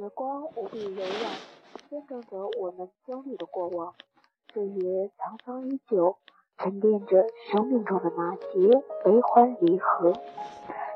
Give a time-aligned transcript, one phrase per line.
[0.00, 1.30] 时光无比柔软，
[1.90, 3.92] 见证着我们经历的过往。
[4.50, 6.16] 岁月沧桑依旧，
[6.56, 10.14] 沉淀着生命中的那些悲欢离合。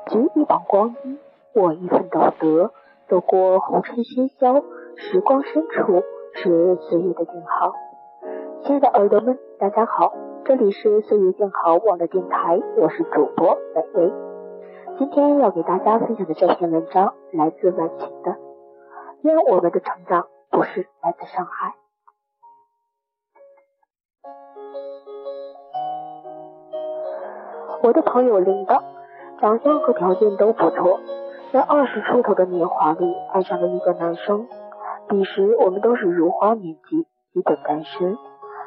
[0.07, 1.19] 举一把光阴，
[1.53, 2.73] 握一份道德，
[3.07, 4.65] 走过红尘喧嚣，
[4.95, 6.01] 时光深处
[6.33, 7.73] 是岁月的静好。
[8.63, 10.15] 亲爱的耳朵们，大家好，
[10.45, 14.11] 这里是岁月静好网的电台，我是主播美薇。
[14.97, 18.54] 今天要给大家分享的这篇文章来自晚晴的。
[19.25, 21.73] 因为我们的成长不是来自伤害。
[27.81, 28.83] 我的朋友领导，
[29.41, 30.99] 长相和条件都不错，
[31.51, 34.47] 在二十出头的年华里爱上了一个男生。
[35.09, 38.19] 彼时我们都是如花年纪，基本单身，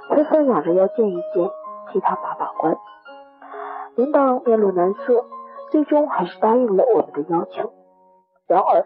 [0.09, 1.49] 纷纷嚷着要见一见，
[1.93, 2.77] 替他把把关。
[3.95, 5.25] 领导面露难色，
[5.71, 7.73] 最终还是答应了我们的要求。
[8.49, 8.85] 然而。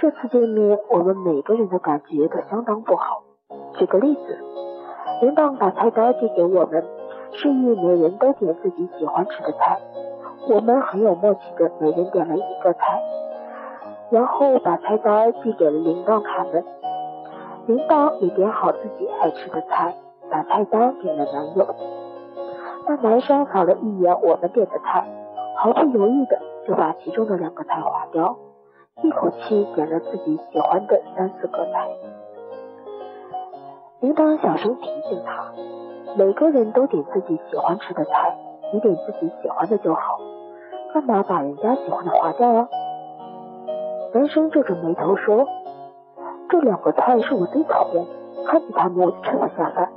[0.00, 3.24] 这次见面，我们每个人的感觉都相当不好。
[3.74, 4.38] 举个例子，
[5.22, 6.84] 领导把菜单递给我们，
[7.32, 9.76] 示意每人都点自己喜欢吃的菜。
[10.48, 13.02] 我们很有默契的每人点了一个菜，
[14.10, 16.64] 然后把菜单递给了领导他们。
[17.66, 19.96] 领导也点好自己爱吃的菜，
[20.30, 21.66] 把菜单给了男友。
[22.86, 25.04] 那男生扫了一眼我们点的菜，
[25.56, 28.36] 毫不犹豫的就把其中的两个菜划掉。
[29.02, 31.88] 一口气点了自己喜欢的三四个菜，
[34.00, 35.52] 领导小声提醒他：
[36.16, 38.36] 每个人都点自己喜欢吃的菜，
[38.72, 40.18] 你点自己喜欢的就好，
[40.92, 42.68] 干嘛把人家喜欢的划掉啊？
[44.14, 45.46] 男生皱着眉头说
[46.50, 48.04] ：“这两个菜是我最讨厌，
[48.46, 49.92] 看见他们我就吃不下饭。”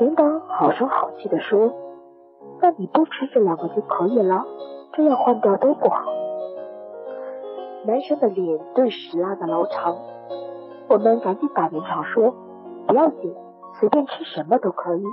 [0.00, 1.72] 领导好声好气的说
[2.62, 4.44] ：“那你不吃这两个就可以了，
[4.94, 6.02] 这样换掉都不好。”
[7.86, 9.96] 男生的脸顿时拉得老长，
[10.88, 12.34] 我们赶紧打圆场说
[12.88, 13.32] ：“不要紧，
[13.78, 15.04] 随便吃什么都可以。”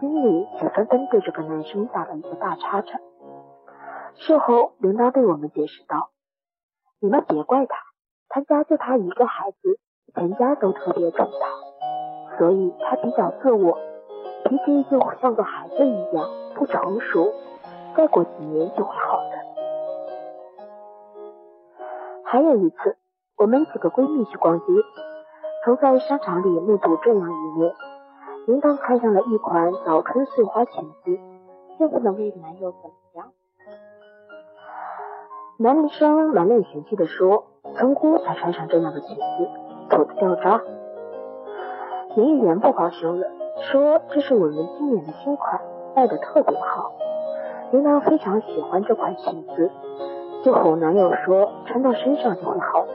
[0.00, 2.98] 心里却纷纷对这个男生打了一个大叉叉。
[4.14, 6.08] 事后，领导对我们解释道
[6.98, 7.76] ：“你们别怪他，
[8.30, 9.78] 他家就他一个孩子，
[10.14, 13.78] 全家都特别宠他，所以他比较自我，
[14.44, 17.34] 脾气就像个孩子一样不成熟。
[17.94, 19.21] 再过几年就会好
[22.32, 22.96] 还有一次，
[23.36, 24.64] 我们几个闺蜜去逛街，
[25.66, 27.74] 曾在商场里目睹这样一幕：
[28.46, 31.18] 铃铛看上了一款早春碎花裙子，
[31.76, 33.32] 却不能为男友怎么样。
[35.58, 39.50] 男生满脸嫌弃的说：“村姑才穿上这样的裙子，
[39.90, 40.62] 土的掉渣。”
[42.16, 43.26] 营业员不高兴了，
[43.70, 45.60] 说：“这是我们今年的新款，
[45.94, 46.92] 卖的特别好。”
[47.72, 49.70] 铃铛非常喜欢这款裙子。
[50.44, 52.92] 就哄男友说穿到身上就会好的。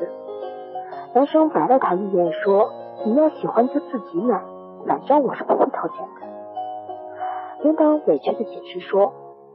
[1.14, 2.72] 男生白了他一眼说
[3.06, 4.42] ：“你要喜欢就自己买，
[4.88, 6.28] 反正我是不会掏钱的。”
[7.64, 9.14] 铃铛委屈的解释说：“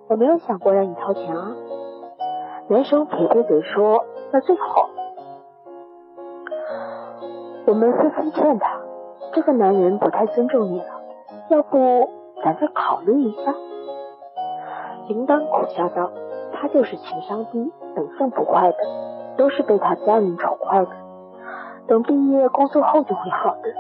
[0.09, 1.55] 我没有想过让你掏钱啊。”
[2.69, 4.89] 男生撇撇嘴说：“那最好。”
[7.65, 8.81] 我们纷纷劝他
[9.33, 10.87] ：“这个男人不太尊重你了，
[11.49, 12.11] 要不
[12.43, 13.55] 咱再考虑一下。”
[15.09, 16.11] 铃铛苦笑道
[16.53, 18.79] ：“他就是情商低。”本性不坏的，
[19.37, 20.91] 都是被他家人宠坏的。
[21.87, 23.75] 等毕业工作后就会好的。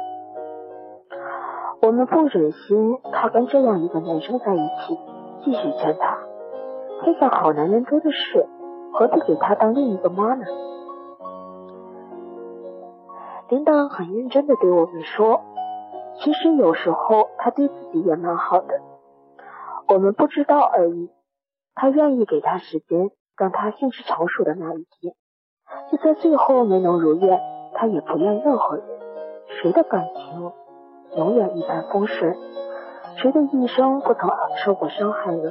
[1.80, 4.98] 我们不忍心他跟这样一个男生在一起，
[5.40, 6.18] 继续劝他。
[7.02, 8.46] 天下好男人多的是，
[8.92, 10.44] 何必给他当另一个妈呢？
[13.48, 15.40] 领导很认真的对我们说，
[16.16, 18.80] 其实有时候他对自己也蛮好的，
[19.88, 21.10] 我们不知道而已。
[21.74, 23.10] 他愿意给他时间。
[23.34, 25.14] 让他心事成熟的那一天，
[25.90, 27.40] 就算最后没能如愿，
[27.74, 28.84] 他也不怨任何人。
[29.48, 30.52] 谁的感情
[31.16, 32.36] 永远一帆风顺？
[33.16, 34.30] 谁的一生不曾
[34.62, 35.50] 受过伤害呢？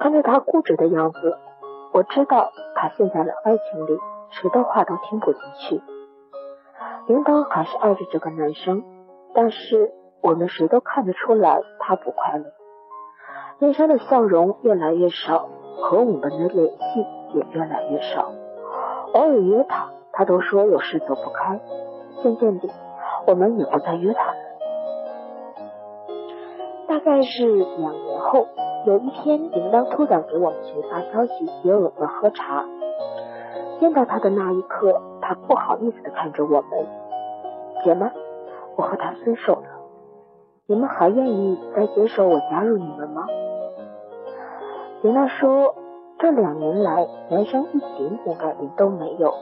[0.00, 1.36] 看着他固执的样子，
[1.92, 3.98] 我知道他陷在了爱情里，
[4.30, 5.82] 谁的话都听不进去。
[7.06, 8.82] 铃铛还是爱着这个男生，
[9.34, 12.46] 但是我们谁都看得出来，他不快乐。
[13.62, 15.48] 脸上的笑容越来越少，
[15.78, 18.32] 和我们的联系也越来越少。
[19.14, 21.60] 偶尔约他，他都说有事走不开。
[22.24, 22.68] 渐渐的，
[23.24, 24.36] 我们也不再约他了。
[26.88, 28.48] 大概是两年后，
[28.84, 32.64] 有一天，铃铛突然给我们群发消息，约我们喝茶。
[33.78, 36.64] 见到他的那一刻，他不好意思的看着我们
[37.84, 38.10] ：“姐们，
[38.74, 39.68] 我和他分手了，
[40.66, 43.24] 你们还愿意再接受我加入你们吗？”
[45.02, 45.74] 林娜说
[46.20, 49.34] ：“这两年来，男生一点点改变都没有，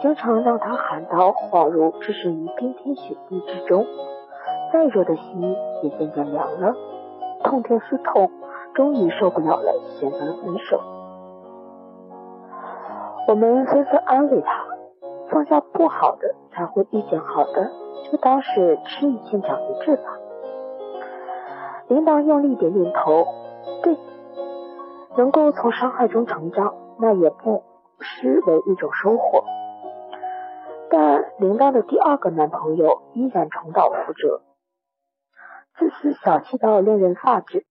[0.00, 3.84] 经常让他感到恍如置身于冰天雪地之中。
[4.72, 6.76] 再热的心也渐渐凉了，
[7.42, 8.30] 痛定思痛，
[8.74, 10.80] 终于受不了了，选择了分手。
[13.26, 14.64] 我们纷纷安慰他，
[15.30, 17.72] 放下不好的，才会遇见好的，
[18.08, 20.04] 就当是吃一堑长一智吧。
[21.88, 23.26] 领导用力点点头，
[23.82, 23.96] 对，
[25.16, 27.62] 能够从伤害中成长，那也不
[28.00, 29.44] 失为一种收获。
[30.90, 34.42] 但铃铛的第二个男朋友依然重蹈覆辙。
[35.78, 37.64] 自私小气到令人发指。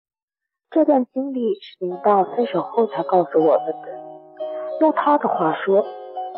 [0.72, 3.90] 这段经历是铃铛分手后才告诉我们的。
[4.80, 5.86] 用他的话说，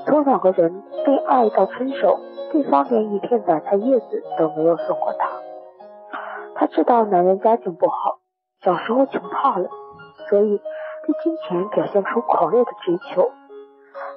[0.05, 2.19] 从两个人被爱到分手，
[2.51, 5.29] 对方连一片白菜叶子都没有送过他。
[6.55, 8.19] 他知道男人家境不好，
[8.61, 9.69] 小时候穷怕了，
[10.29, 10.59] 所以
[11.05, 13.31] 对金钱表现出狂烈的追求。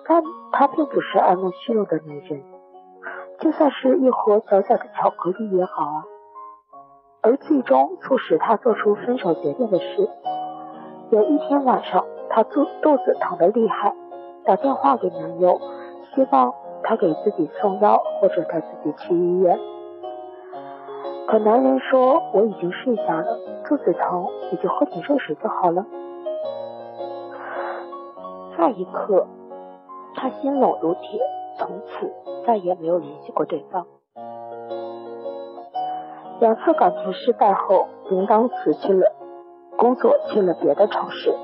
[0.09, 0.23] 但
[0.53, 2.43] 他并不是爱慕虚荣的女人，
[3.41, 6.05] 就算是一盒小小的巧克力也好啊。
[7.23, 10.09] 而最终促使他做出分手决定的是，
[11.11, 13.93] 有一天晚上，他肚肚子疼得厉害，
[14.44, 15.61] 打电话给男友，
[16.15, 16.55] 希望
[16.85, 19.59] 他给自己送药或者带自己去医院。
[21.27, 25.85] 可男人说：“我已经睡下了，肚子疼你就喝点热水就好了。”
[28.58, 29.26] 那一刻，
[30.14, 31.20] 他心冷如铁，
[31.58, 32.12] 从此
[32.47, 33.87] 再也没有联系过对方。
[36.41, 39.12] 两次感情失败后，林刚辞去了
[39.76, 41.35] 工作，去了别的城市。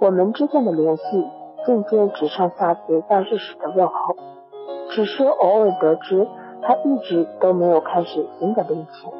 [0.00, 1.26] 我们之间的联系
[1.64, 4.16] 渐渐只剩下节假日时的问候，
[4.90, 6.26] 只是偶尔得知
[6.62, 9.12] 他一直都没有开始新的恋情。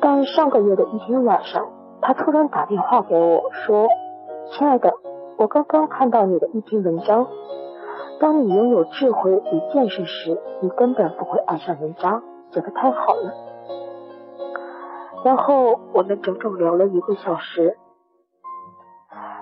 [0.00, 1.68] 但上个月的一天晚上，
[2.00, 3.88] 他突然打电话给我说
[4.56, 4.94] ：“亲爱的，
[5.36, 7.26] 我刚刚看到你的一篇文章。
[8.20, 12.22] 当你拥有智慧与见识时，你根本不会爱上人渣。”
[12.54, 13.32] 写的太好了，
[15.24, 17.76] 然后我们整整聊了一个小时。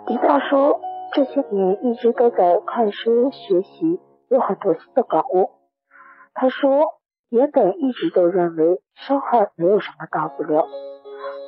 [0.06, 0.80] 李大说，
[1.12, 4.00] 这些年一直都在看书学习，
[4.30, 5.50] 有很多新的感悟。
[6.32, 6.86] 他说，
[7.28, 10.66] 原本一直都认为伤害没有什么大不了，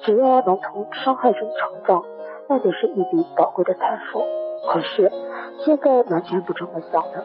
[0.02, 2.02] 只要能从伤害中成长，
[2.48, 4.22] 那就是一笔宝贵的财富。
[4.66, 5.12] 可是
[5.64, 7.24] 现在完全不这么想了。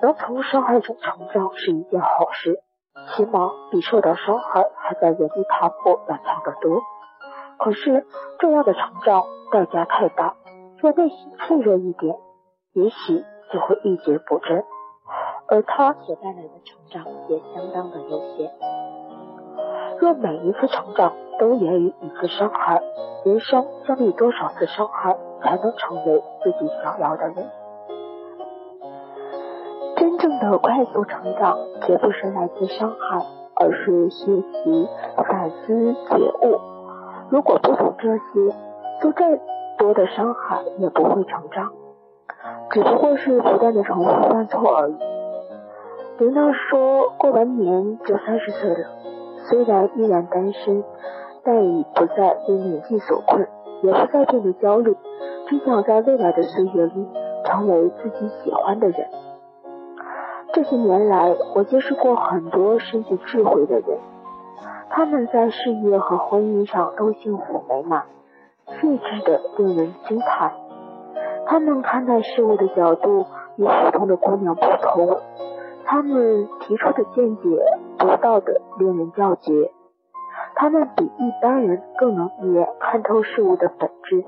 [0.00, 2.60] 能从伤害中成长是一件好事，
[3.14, 6.80] 起码比受到伤害还在原地踏步要强得多。
[7.58, 8.04] 可是
[8.40, 9.22] 这样的成长
[9.52, 10.34] 代价太大，
[10.78, 12.16] 若内心脆弱一点，
[12.72, 14.64] 也许就会一蹶不振。
[15.46, 18.50] 而他所带来的成长也相当的有限。
[20.00, 21.12] 若每一次成长
[21.42, 22.80] 都源于一次伤害，
[23.24, 27.34] 人生经历多少次伤害才能成为自己想要的人？
[29.96, 36.60] 真正的快速成长，绝不是来自伤害，而是学习、反思、觉悟。
[37.30, 38.56] 如果不懂这些，
[39.00, 39.40] 做再
[39.78, 41.72] 多的伤害也不会成长，
[42.70, 44.96] 只不过是不断的重复犯错而已。
[46.18, 48.90] 林娜说过完年就三十岁了，
[49.48, 50.84] 虽然依然单身，
[51.44, 53.48] 但已不再为年纪所困，
[53.82, 54.96] 也不再变得焦虑，
[55.48, 57.08] 只想在未来的岁月里
[57.44, 59.08] 成为自己喜欢的人。
[60.52, 63.98] 这些年来，我结识过很多深具智慧的人，
[64.90, 68.04] 他们在事业和婚姻上都幸福美满，
[68.66, 70.52] 睿智的令人惊叹。
[71.46, 73.26] 他们看待事物的角度
[73.56, 75.18] 与普通的姑娘不同，
[75.84, 77.42] 他们提出的见解
[77.98, 79.72] 独到的令人叫绝。
[80.54, 84.24] 他们比一般人更能一眼看透事物的本质，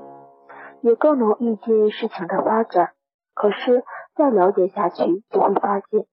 [0.80, 2.90] 也更能预见事情的发展。
[3.34, 3.84] 可是
[4.16, 6.06] 再了解下去，就会发现。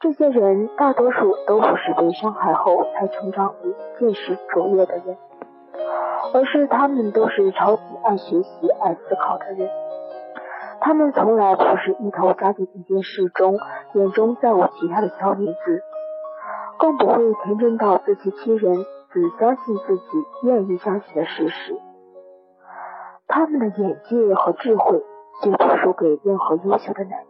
[0.00, 5.16] 这些人大多数都不是被伤害后才成长为见识卓越的人，
[6.34, 9.70] 而是他们都是超级爱学习、爱思考的人。
[10.80, 13.56] 他们从来不是一头扎进一件事中，
[13.94, 15.82] 眼中再无其他的小女子，
[16.78, 20.02] 更不会天真到自欺欺人，只相信自己
[20.42, 21.76] 愿意相信的事实。
[23.28, 25.02] 他们的眼界和智慧
[25.42, 27.26] 绝不输给任何优秀的男人。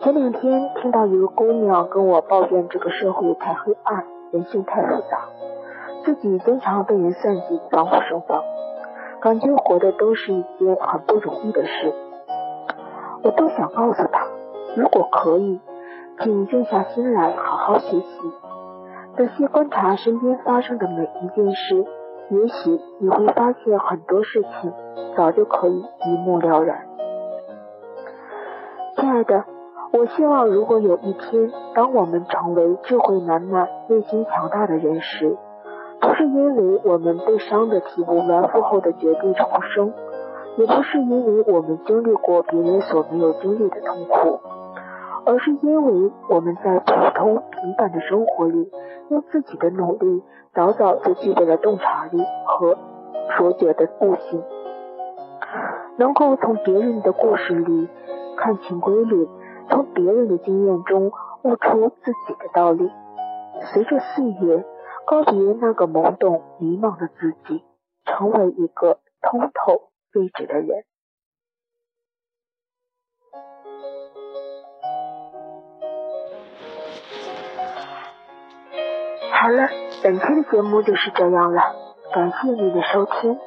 [0.00, 5.28] 前两天听到一个姑娘跟我抱怨这个社会太黑暗，人性太复杂，
[6.04, 8.42] 自己经常被人算计，防不胜防，
[9.20, 11.94] 感觉活的都是一件很不容易的事。
[13.22, 14.26] 我都想告诉她，
[14.74, 15.60] 如果可以，
[16.20, 18.32] 请静下心来好好学习，
[19.16, 21.84] 仔细观察身边发生的每一件事，
[22.30, 24.72] 也许你会发现很多事情
[25.16, 26.86] 早就可以一目了然。
[28.96, 29.44] 亲爱的，
[29.92, 35.36] 我希望如果有一天，当我们成为智慧满满、内心强大的人时，
[36.00, 39.92] 不是因为我们被伤的体无完肤后的绝地重生，
[40.56, 44.40] 也不是因为我们经历过别人所没有经历的痛苦，
[45.26, 48.70] 而是因为我们在普通平凡的生活里，
[49.10, 50.22] 用自己的努力。
[50.52, 52.76] 早早就具备了洞察力和
[53.36, 54.42] 卓绝的悟性，
[55.96, 57.88] 能够从别人的故事里
[58.36, 59.28] 看清规律，
[59.68, 61.12] 从别人的经验中
[61.44, 62.90] 悟出自己的道理。
[63.72, 64.64] 随着岁月，
[65.06, 67.62] 告别那个懵懂迷茫的自己，
[68.04, 70.82] 成为一个通透睿智的人。
[79.40, 79.70] 好了。
[80.02, 81.62] 本期的节目就是这样了，
[82.12, 83.38] 感谢你的收听。